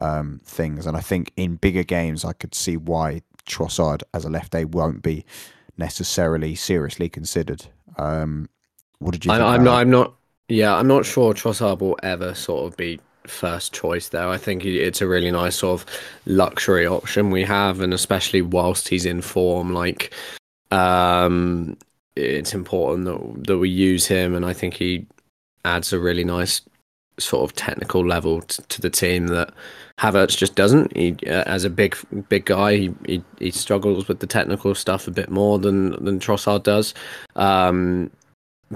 [0.00, 0.84] um, things.
[0.84, 4.70] And I think in bigger games, I could see why Trossard as a left eight
[4.70, 5.24] won't be
[5.76, 7.66] necessarily seriously considered.
[7.96, 8.48] Um,
[8.98, 9.30] what did you?
[9.30, 9.78] I, I'm not.
[9.78, 10.14] I'm not.
[10.48, 14.28] Yeah, I'm not sure Trossard will ever sort of be first choice there.
[14.28, 15.86] I think it's a really nice sort of
[16.26, 20.12] luxury option we have, and especially whilst he's in form, like
[20.72, 21.76] um,
[22.18, 25.06] it's important that that we use him, and I think he
[25.64, 26.60] adds a really nice
[27.18, 29.52] sort of technical level t- to the team that
[29.98, 30.96] Havertz just doesn't.
[30.96, 31.96] He, uh, as a big
[32.28, 36.20] big guy, he, he, he struggles with the technical stuff a bit more than than
[36.20, 36.94] Trossard does.
[37.36, 38.10] Um,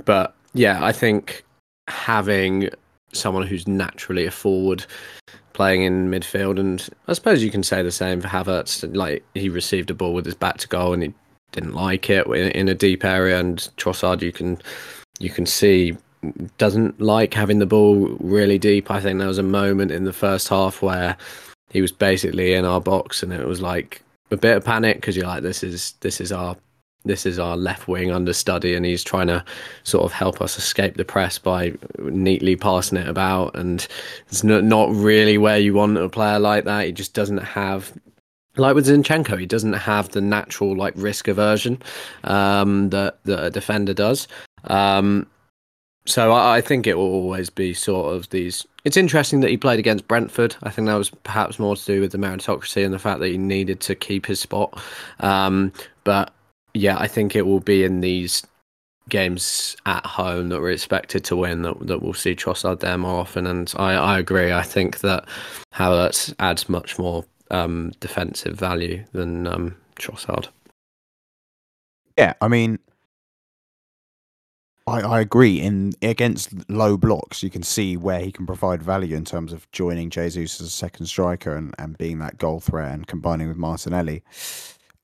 [0.05, 1.45] but yeah, I think
[1.89, 2.71] having
[3.13, 4.87] someone who's naturally a forward
[5.53, 8.95] playing in midfield, and I suppose you can say the same for Havertz.
[8.95, 11.15] Like he received a ball with his back to goal, and he
[11.53, 14.61] didn't like it in, a deep area, and Trossard you can
[15.19, 15.97] you can see
[16.59, 18.91] doesn't like having the ball really deep.
[18.91, 21.17] I think there was a moment in the first half where
[21.71, 25.17] he was basically in our box, and it was like a bit of panic because
[25.17, 26.57] you're like, this is this is our
[27.05, 29.45] this is our left wing understudy, and he's trying to
[29.83, 33.57] sort of help us escape the press by neatly passing it about.
[33.57, 33.87] And
[34.29, 36.87] it's not not really where you want a player like that.
[36.87, 37.93] He just doesn't have
[38.57, 41.81] like with Zinchenko, he doesn't have the natural like risk aversion
[42.25, 44.29] um, that that a defender does.
[44.65, 45.27] Um,
[46.05, 48.67] so I, I, think it will always be sort of these.
[48.85, 50.57] It's interesting that he played against Brentford.
[50.63, 53.29] I think that was perhaps more to do with the meritocracy and the fact that
[53.29, 54.81] he needed to keep his spot.
[55.21, 55.73] Um,
[56.05, 56.33] but
[56.75, 58.45] yeah, I think it will be in these
[59.09, 63.21] games at home that we're expected to win that that we'll see Trossard there more
[63.21, 63.47] often.
[63.47, 64.53] And I, I agree.
[64.53, 65.27] I think that
[65.75, 70.49] Havertz adds much more um, defensive value than um, Trossard.
[72.19, 72.79] Yeah, I mean,
[74.87, 75.61] I, I agree.
[75.61, 79.71] In against low blocks, you can see where he can provide value in terms of
[79.71, 83.57] joining Jesus as a second striker and, and being that goal threat and combining with
[83.57, 84.23] Martinelli.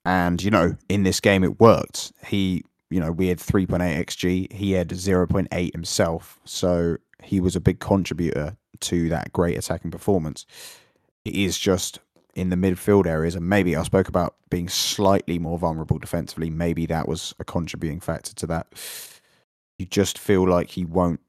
[0.05, 2.13] And you know, in this game, it worked.
[2.27, 4.53] He, you know, we had 3.8 xg.
[4.53, 10.47] He had 0.8 himself, so he was a big contributor to that great attacking performance.
[11.25, 11.99] It is just
[12.35, 16.51] in the midfield areas, and maybe I spoke about being slightly more vulnerable defensively.
[16.51, 18.67] Maybe that was a contributing factor to that.
[19.79, 21.21] You just feel like he won't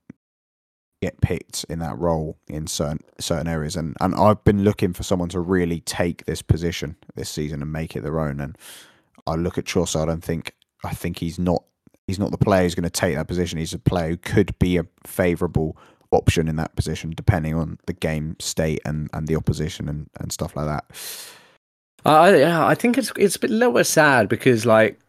[1.02, 5.04] get picked in that role in certain certain areas, and and I've been looking for
[5.04, 8.40] someone to really take this position this season and make it their own.
[8.40, 8.58] And
[9.26, 11.64] I look at Trossard and think I think he's not
[12.08, 13.60] he's not the player who's going to take that position.
[13.60, 15.78] He's a player who could be a favourable
[16.12, 20.32] option in that position, depending on the game state and, and the opposition and, and
[20.32, 20.86] stuff like that.
[22.06, 25.00] Uh, yeah, I think it's it's a little bit sad because, like,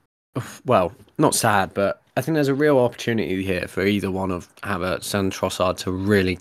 [0.67, 4.55] well, not sad, but I think there's a real opportunity here for either one of
[4.57, 6.39] Havertz and Trossard to really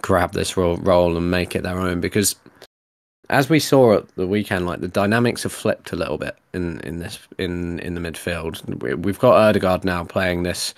[0.00, 2.00] grab this role, and make it their own.
[2.00, 2.36] Because
[3.28, 6.80] as we saw at the weekend, like the dynamics have flipped a little bit in,
[6.80, 9.04] in this in in the midfield.
[9.04, 10.74] We've got Odegaard now playing this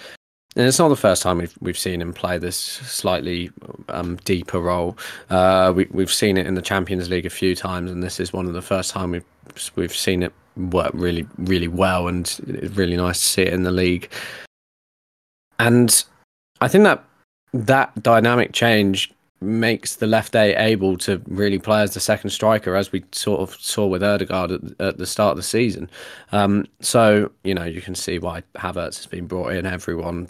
[0.59, 3.51] and it's not the first time we've we've seen him play this slightly
[3.89, 4.99] um, deeper role.
[5.31, 8.33] Uh, we we've seen it in the Champions League a few times, and this is
[8.33, 9.25] one of the first time we've
[9.77, 13.63] we've seen it work really really well, and it's really nice to see it in
[13.63, 14.11] the league.
[15.61, 16.05] And
[16.61, 17.05] I think that
[17.53, 22.75] that dynamic change makes the left eight able to really play as the second striker,
[22.75, 25.89] as we sort of saw with Odegaard at, at the start of the season.
[26.33, 29.65] Um, so you know you can see why Havertz has been brought in.
[29.65, 30.29] Everyone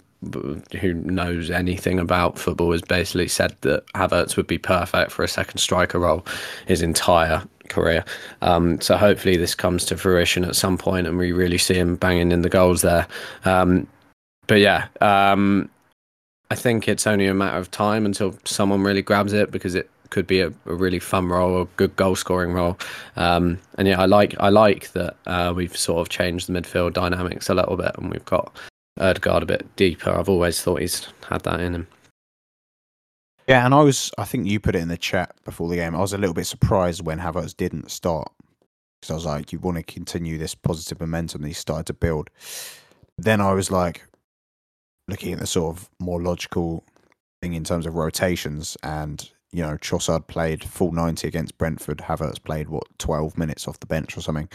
[0.81, 5.27] who knows anything about football has basically said that Havertz would be perfect for a
[5.27, 6.25] second striker role
[6.67, 8.03] his entire career.
[8.41, 11.95] Um, so hopefully this comes to fruition at some point and we really see him
[11.95, 13.07] banging in the goals there.
[13.45, 13.87] Um,
[14.47, 15.69] but yeah, um,
[16.51, 19.89] I think it's only a matter of time until someone really grabs it because it
[20.09, 22.77] could be a, a really fun role, a good goal scoring role.
[23.15, 26.93] Um, and yeah, I like I like that uh, we've sort of changed the midfield
[26.93, 28.51] dynamics a little bit, and we've got
[28.99, 30.11] Odegaard a bit deeper.
[30.11, 31.87] I've always thought he's had that in him.
[33.47, 35.95] Yeah, and I was I think you put it in the chat before the game.
[35.95, 38.31] I was a little bit surprised when Havertz didn't start
[39.01, 41.93] because I was like, you want to continue this positive momentum that he started to
[41.93, 42.29] build.
[43.17, 44.05] Then I was like,
[45.07, 46.83] looking at the sort of more logical
[47.41, 51.99] thing in terms of rotations, and you know, Trossard played full ninety against Brentford.
[51.99, 54.49] Havertz played what twelve minutes off the bench or something.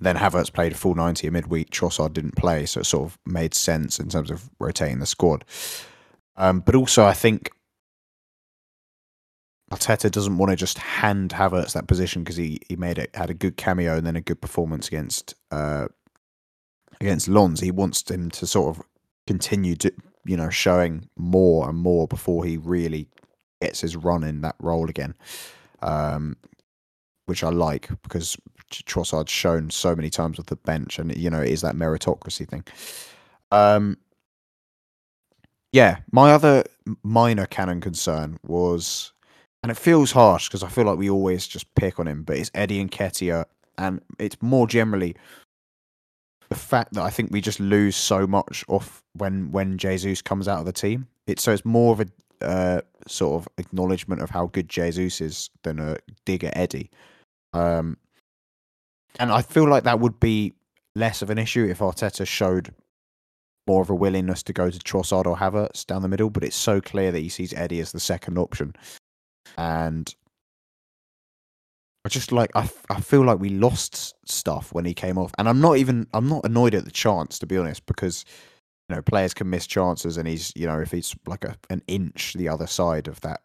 [0.00, 1.70] Then Havertz played a full ninety a midweek.
[1.70, 5.44] Trossard didn't play, so it sort of made sense in terms of rotating the squad.
[6.36, 7.50] Um, but also, I think
[9.70, 13.30] Arteta doesn't want to just hand Havertz that position because he, he made it had
[13.30, 15.86] a good cameo and then a good performance against uh,
[17.00, 17.60] against Lens.
[17.60, 18.82] He wants him to sort of
[19.26, 19.92] continue to
[20.24, 23.06] you know showing more and more before he really
[23.60, 25.14] gets his run in that role again.
[25.82, 26.36] Um,
[27.26, 28.36] which I like because
[28.70, 32.48] Trossard's shown so many times with the bench, and you know it is that meritocracy
[32.48, 32.64] thing.
[33.50, 33.98] Um,
[35.72, 36.64] yeah, my other
[37.02, 39.12] minor cannon concern was,
[39.62, 42.36] and it feels harsh because I feel like we always just pick on him, but
[42.36, 43.44] it's Eddie Nketiah,
[43.78, 45.16] and it's more generally
[46.48, 50.48] the fact that I think we just lose so much off when when Jesus comes
[50.48, 51.06] out of the team.
[51.26, 52.06] It's so it's more of a
[52.42, 56.90] uh, sort of acknowledgement of how good Jesus is than a dig at Eddie.
[57.52, 57.96] Um,
[59.18, 60.54] and I feel like that would be
[60.94, 62.74] less of an issue if Arteta showed
[63.66, 66.30] more of a willingness to go to Trossard or Havertz down the middle.
[66.30, 68.74] But it's so clear that he sees Eddie as the second option,
[69.56, 70.14] and
[72.04, 75.48] I just like I, I feel like we lost stuff when he came off, and
[75.48, 78.24] I'm not even I'm not annoyed at the chance to be honest because
[78.88, 81.82] you know players can miss chances, and he's you know if he's like a, an
[81.86, 83.42] inch the other side of that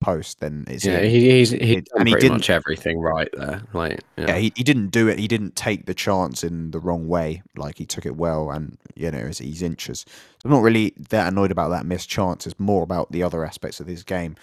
[0.00, 3.62] post, then it's yeah he, he's It- and he didn't- much everything right there.
[3.72, 5.18] Like yeah, yeah, he, he didn't do it.
[5.18, 7.42] He didn't take the chance in the wrong way.
[7.56, 10.04] Like he took it well, and you know he's, he's inches.
[10.08, 12.46] So I'm not really that annoyed about that missed chance.
[12.46, 14.36] It's more about the other aspects of his game.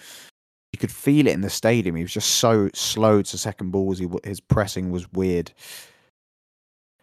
[0.72, 1.94] You could feel it in the stadium.
[1.94, 4.00] He was just so slow to second balls.
[4.00, 5.52] He, his pressing was weird.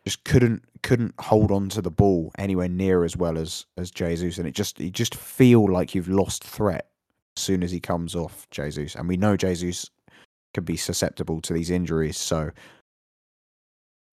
[0.03, 4.37] Just couldn't couldn't hold on to the ball anywhere near as well as as Jesus,
[4.39, 6.87] and it just you just feel like you've lost threat
[7.41, 8.95] soon as he comes off Jesus.
[8.95, 9.89] And we know Jesus
[10.53, 12.17] can be susceptible to these injuries.
[12.17, 12.51] So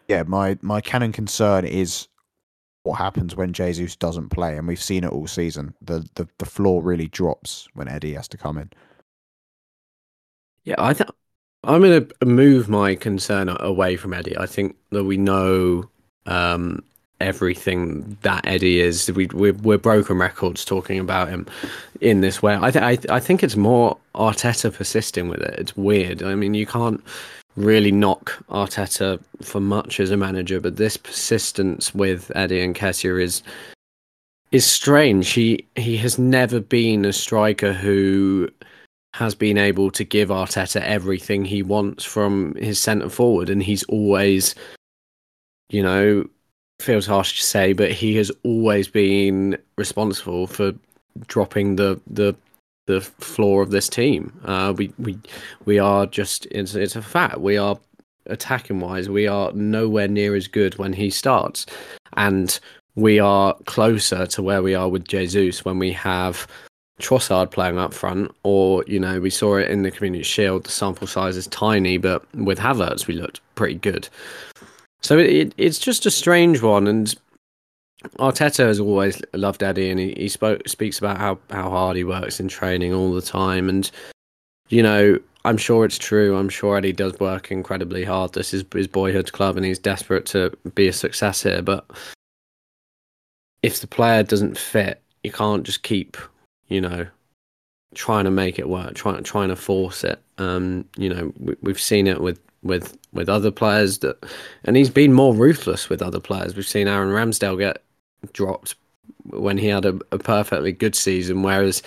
[0.08, 2.08] yeah, my my cannon concern is
[2.82, 5.74] what happens when Jesus doesn't play, and we've seen it all season.
[5.82, 8.70] The the the floor really drops when Eddie has to come in.
[10.64, 11.10] Yeah, I think
[11.64, 14.36] I'm going to move my concern away from Eddie.
[14.38, 15.90] I think that we know
[16.26, 16.82] um,
[17.20, 19.10] everything that Eddie is.
[19.10, 21.46] We we're, we're broken records talking about him
[22.00, 22.58] in this way.
[22.60, 25.58] I think I I think it's more Arteta persisting with it.
[25.58, 26.22] It's weird.
[26.22, 27.02] I mean, you can't
[27.56, 33.42] really knock Arteta for much as a manager, but this persistence with Eddie Nketiah is
[34.52, 35.30] is strange.
[35.30, 38.48] He he has never been a striker who
[39.14, 43.82] has been able to give Arteta everything he wants from his centre forward, and he's
[43.84, 44.54] always,
[45.70, 46.24] you know,
[46.80, 50.72] feels harsh to say, but he has always been responsible for
[51.26, 52.34] dropping the the
[52.86, 54.32] the floor of this team.
[54.44, 55.18] Uh, we we
[55.64, 57.38] we are just it's it's a fact.
[57.40, 57.78] We are
[58.26, 61.66] attacking wise, we are nowhere near as good when he starts,
[62.14, 62.58] and
[62.94, 66.46] we are closer to where we are with Jesus when we have
[67.00, 70.64] Trossard playing up front, or you know, we saw it in the Community Shield.
[70.64, 74.08] The sample size is tiny, but with Havertz, we looked pretty good.
[75.00, 77.14] So it, it's just a strange one, and
[78.18, 82.04] Arteta has always loved Eddie, and he, he spoke speaks about how how hard he
[82.04, 83.90] works in training all the time, and
[84.68, 86.36] you know, I'm sure it's true.
[86.36, 88.32] I'm sure Eddie does work incredibly hard.
[88.32, 91.62] This is his boyhood club, and he's desperate to be a success here.
[91.62, 91.88] But
[93.62, 96.16] if the player doesn't fit, you can't just keep
[96.68, 97.06] you know,
[97.94, 100.20] trying to make it work, trying trying to force it.
[100.38, 104.24] Um, you know, we, we've seen it with with with other players that,
[104.64, 106.54] and he's been more ruthless with other players.
[106.54, 107.82] We've seen Aaron Ramsdale get
[108.32, 108.74] dropped
[109.24, 111.82] when he had a, a perfectly good season, whereas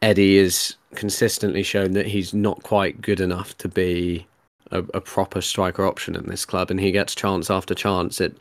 [0.00, 4.26] Eddie has consistently shown that he's not quite good enough to be
[4.70, 8.20] a, a, proper striker option in this club, and he gets chance after chance.
[8.20, 8.36] It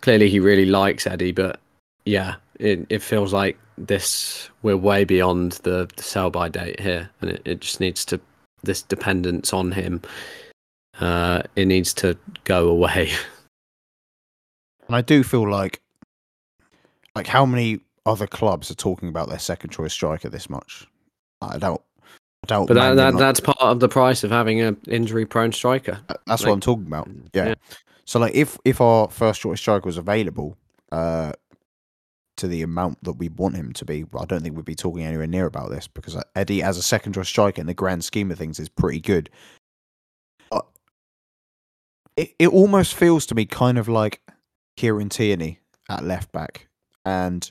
[0.00, 1.60] clearly he really likes Eddie, but
[2.04, 7.10] yeah, it it feels like this we're way beyond the, the sell by date here,
[7.20, 8.20] and it, it just needs to
[8.62, 10.00] this dependence on him.
[11.00, 13.12] Uh, it needs to go away.
[14.88, 15.80] And I do feel like,
[17.14, 20.86] like how many other clubs are talking about their second choice striker this much?
[21.40, 21.80] I don't.
[22.44, 22.66] I don't.
[22.66, 25.98] But that, that that's part of the price of having an injury prone striker.
[26.26, 27.08] That's like, what I'm talking about.
[27.32, 27.48] Yeah.
[27.48, 27.54] yeah.
[28.04, 30.58] So like, if if our first choice striker was available,
[30.90, 31.32] uh,
[32.36, 35.04] to the amount that we want him to be, I don't think we'd be talking
[35.04, 38.04] anywhere near about this because uh, Eddie, as a second choice striker in the grand
[38.04, 39.30] scheme of things, is pretty good.
[42.16, 44.20] It it almost feels to me kind of like
[44.76, 46.68] Kieran Tierney at left back,
[47.04, 47.50] and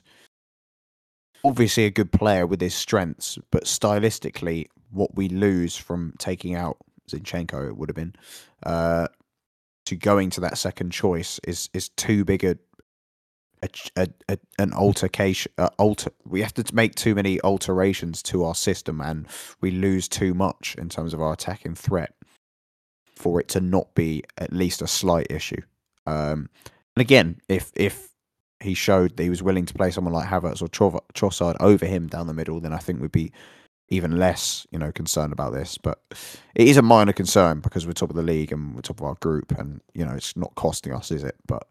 [1.43, 6.77] obviously a good player with his strengths, but stylistically, what we lose from taking out
[7.09, 8.13] Zinchenko, it would have been,
[8.63, 9.07] uh,
[9.85, 12.57] to going to that second choice is is too big a
[13.63, 18.43] a, a, a, an altercation uh, alter we have to make too many alterations to
[18.43, 19.27] our system and
[19.59, 22.15] we lose too much in terms of our attacking threat
[23.21, 25.61] for it to not be at least a slight issue
[26.07, 26.49] um,
[26.95, 28.09] and again if if
[28.59, 32.07] he showed that he was willing to play someone like Havertz or Trossard over him
[32.07, 33.31] down the middle then I think we'd be
[33.89, 35.99] even less you know concerned about this but
[36.55, 39.05] it is a minor concern because we're top of the league and we're top of
[39.05, 41.67] our group and you know it's not costing us is it but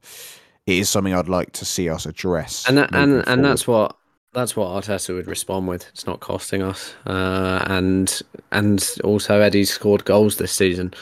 [0.66, 2.66] it is something I'd like to see us address.
[2.68, 3.96] And that, and and that's what
[4.32, 5.88] that's what Arteta would respond with.
[5.88, 8.22] It's not costing us, uh, and
[8.52, 10.94] and also Eddie's scored goals this season.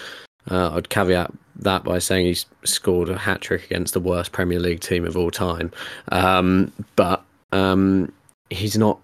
[0.50, 4.60] Uh, I'd caveat that by saying he's scored a hat trick against the worst Premier
[4.60, 5.72] League team of all time,
[6.12, 8.12] um, but um,
[8.50, 8.98] he's not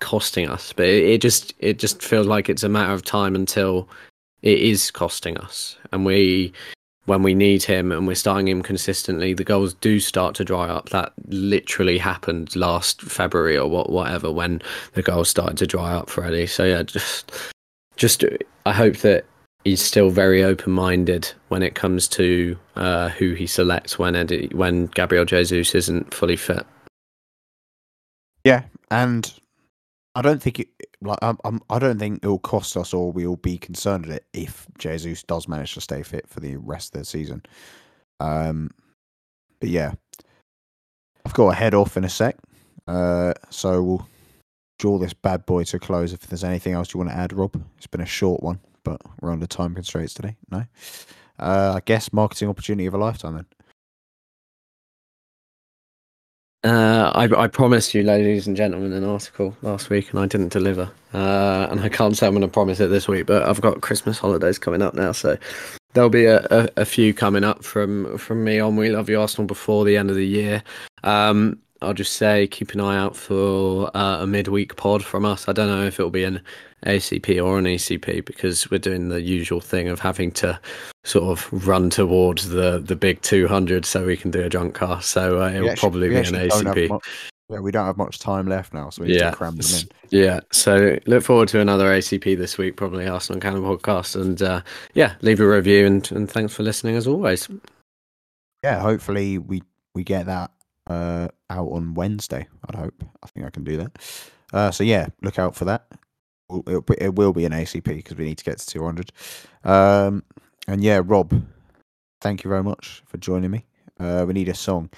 [0.00, 0.72] costing us.
[0.72, 3.88] But it, it just it just feels like it's a matter of time until
[4.42, 6.52] it is costing us, and we
[7.06, 10.68] when we need him and we're starting him consistently, the goals do start to dry
[10.68, 10.90] up.
[10.90, 16.08] That literally happened last February or what, whatever, when the goals started to dry up
[16.08, 16.46] for Eddie.
[16.46, 17.32] So yeah, just,
[17.96, 18.22] just
[18.64, 19.24] I hope that
[19.64, 24.86] he's still very open-minded when it comes to uh, who he selects when Eddie, when
[24.86, 26.66] Gabriel Jesus isn't fully fit.
[28.44, 29.32] Yeah, and
[30.14, 30.68] I don't think it
[31.02, 34.12] like I'm, I'm, I don't think it will cost us or we'll be concerned at
[34.12, 37.42] it if Jesus does manage to stay fit for the rest of the season.
[38.18, 38.70] Um,
[39.60, 39.92] but yeah,
[41.24, 42.36] I've got a head off in a sec.
[42.86, 44.08] Uh, so we'll
[44.78, 46.12] draw this bad boy to close.
[46.12, 49.00] If there's anything else you want to add, Rob, it's been a short one, but
[49.20, 50.36] we're under time constraints today.
[50.50, 50.64] No,
[51.38, 53.46] uh, I guess marketing opportunity of a lifetime then.
[56.62, 60.52] Uh, I, I, promised you, ladies and gentlemen, an article last week, and I didn't
[60.52, 60.90] deliver.
[61.14, 63.80] Uh, and I can't say I'm going to promise it this week, but I've got
[63.80, 65.38] Christmas holidays coming up now, so
[65.94, 69.22] there'll be a, a, a, few coming up from from me on We Love You
[69.22, 70.62] Arsenal before the end of the year.
[71.02, 75.48] Um, I'll just say keep an eye out for uh, a midweek pod from us.
[75.48, 76.42] I don't know if it'll be an
[76.84, 80.58] ACP or an ECP because we're doing the usual thing of having to
[81.04, 85.00] sort of run towards the the big 200 so we can do a drunk car.
[85.00, 87.00] So uh, it will probably be an ACP.
[87.48, 89.32] Yeah, we don't have much time left now, so we yeah.
[89.32, 89.88] cram them in.
[90.10, 94.62] Yeah, so look forward to another ACP this week, probably Arsenal Cannon podcast, and uh,
[94.94, 97.48] yeah, leave a review and, and thanks for listening as always.
[98.62, 99.62] Yeah, hopefully we
[99.96, 100.52] we get that
[100.86, 102.46] uh, out on Wednesday.
[102.68, 103.04] I'd hope.
[103.22, 103.98] I think I can do that.
[104.52, 105.86] Uh, so yeah, look out for that.
[106.50, 109.12] It, it will be an ACP because we need to get to 200.
[109.64, 110.24] Um,
[110.66, 111.32] and yeah, Rob,
[112.20, 113.64] thank you very much for joining me.
[113.98, 114.90] Uh, we need a song.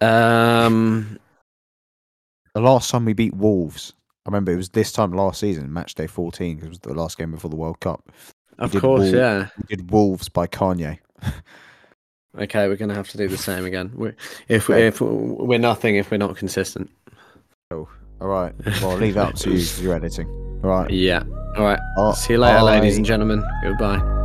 [0.00, 1.18] Um,
[2.54, 3.92] the last time we beat Wolves,
[4.24, 6.94] I remember it was this time last season, match day 14, because it was the
[6.94, 8.10] last game before the World Cup.
[8.58, 9.48] Of course, Wolves, yeah.
[9.58, 10.98] We did Wolves by Kanye.
[12.38, 13.92] okay, we're going to have to do the same again.
[13.94, 14.16] We're,
[14.48, 16.90] if, we, if we're nothing if we're not consistent.
[17.70, 17.88] Oh,
[18.20, 18.54] all right.
[18.80, 20.28] Well, I'll leave that up to you for your editing.
[20.62, 20.90] All right.
[20.90, 21.22] Yeah.
[21.56, 21.80] All right.
[21.96, 22.62] Oh, See you later, bye.
[22.62, 23.42] ladies and gentlemen.
[23.62, 24.19] Goodbye.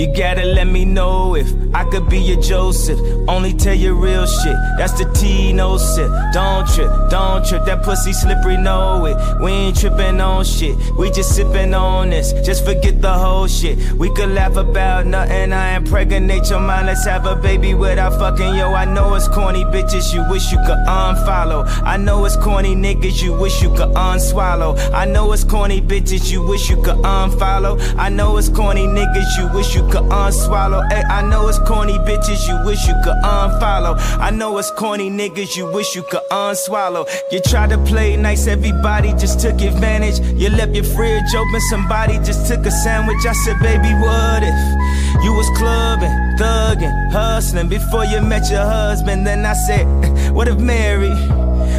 [0.00, 2.98] You gotta let me know if I could be your Joseph.
[3.28, 4.56] Only tell you real shit.
[4.78, 6.10] That's the T, no sip.
[6.32, 7.66] Don't trip, don't trip.
[7.66, 9.18] That pussy slippery, know it.
[9.42, 10.74] We ain't tripping on shit.
[10.96, 12.32] We just sipping on this.
[12.46, 13.92] Just forget the whole shit.
[13.92, 15.52] We could laugh about nothing.
[15.52, 16.86] I impregnate your mind.
[16.86, 18.72] Let's have a baby without fucking yo.
[18.72, 20.14] I know it's corny bitches.
[20.14, 21.68] You wish you could unfollow.
[21.82, 23.22] I know it's corny niggas.
[23.22, 24.78] You wish you could unswallow.
[24.94, 26.32] I know it's corny bitches.
[26.32, 27.78] You wish you could unfollow.
[27.98, 29.36] I know it's corny niggas.
[29.38, 30.82] You wish you could unswallow.
[30.90, 32.46] Ay, I know it's corny bitches.
[32.48, 33.98] You wish you could unfollow.
[34.18, 35.56] I know it's corny niggas.
[35.56, 37.08] You wish you could unswallow.
[37.32, 38.46] You tried to play nice.
[38.46, 40.20] Everybody just took advantage.
[40.40, 41.60] You left your fridge open.
[41.68, 43.26] Somebody just took a sandwich.
[43.26, 49.26] I said, baby, what if you was clubbing, thugging, hustling before you met your husband?
[49.26, 49.86] Then I said,
[50.32, 51.10] what if Mary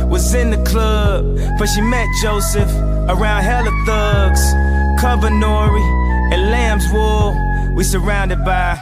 [0.05, 2.71] was in the club, but she met Joseph
[3.07, 4.41] around hella thugs,
[4.99, 6.01] cover Nori
[6.33, 7.50] and lamb's wool.
[7.75, 8.77] We surrounded by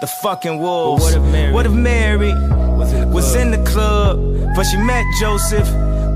[0.00, 1.04] the fucking wolves.
[1.04, 2.32] what if Mary- What if Mary
[2.78, 3.40] Was in the was club?
[3.42, 5.68] in the club, but she met Joseph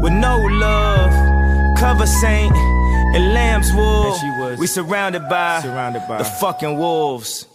[0.02, 1.10] with no love,
[1.78, 2.54] cover saint
[3.14, 4.12] and lamb's wool.
[4.12, 7.46] And she was we surrounded by surrounded by the fucking wolves.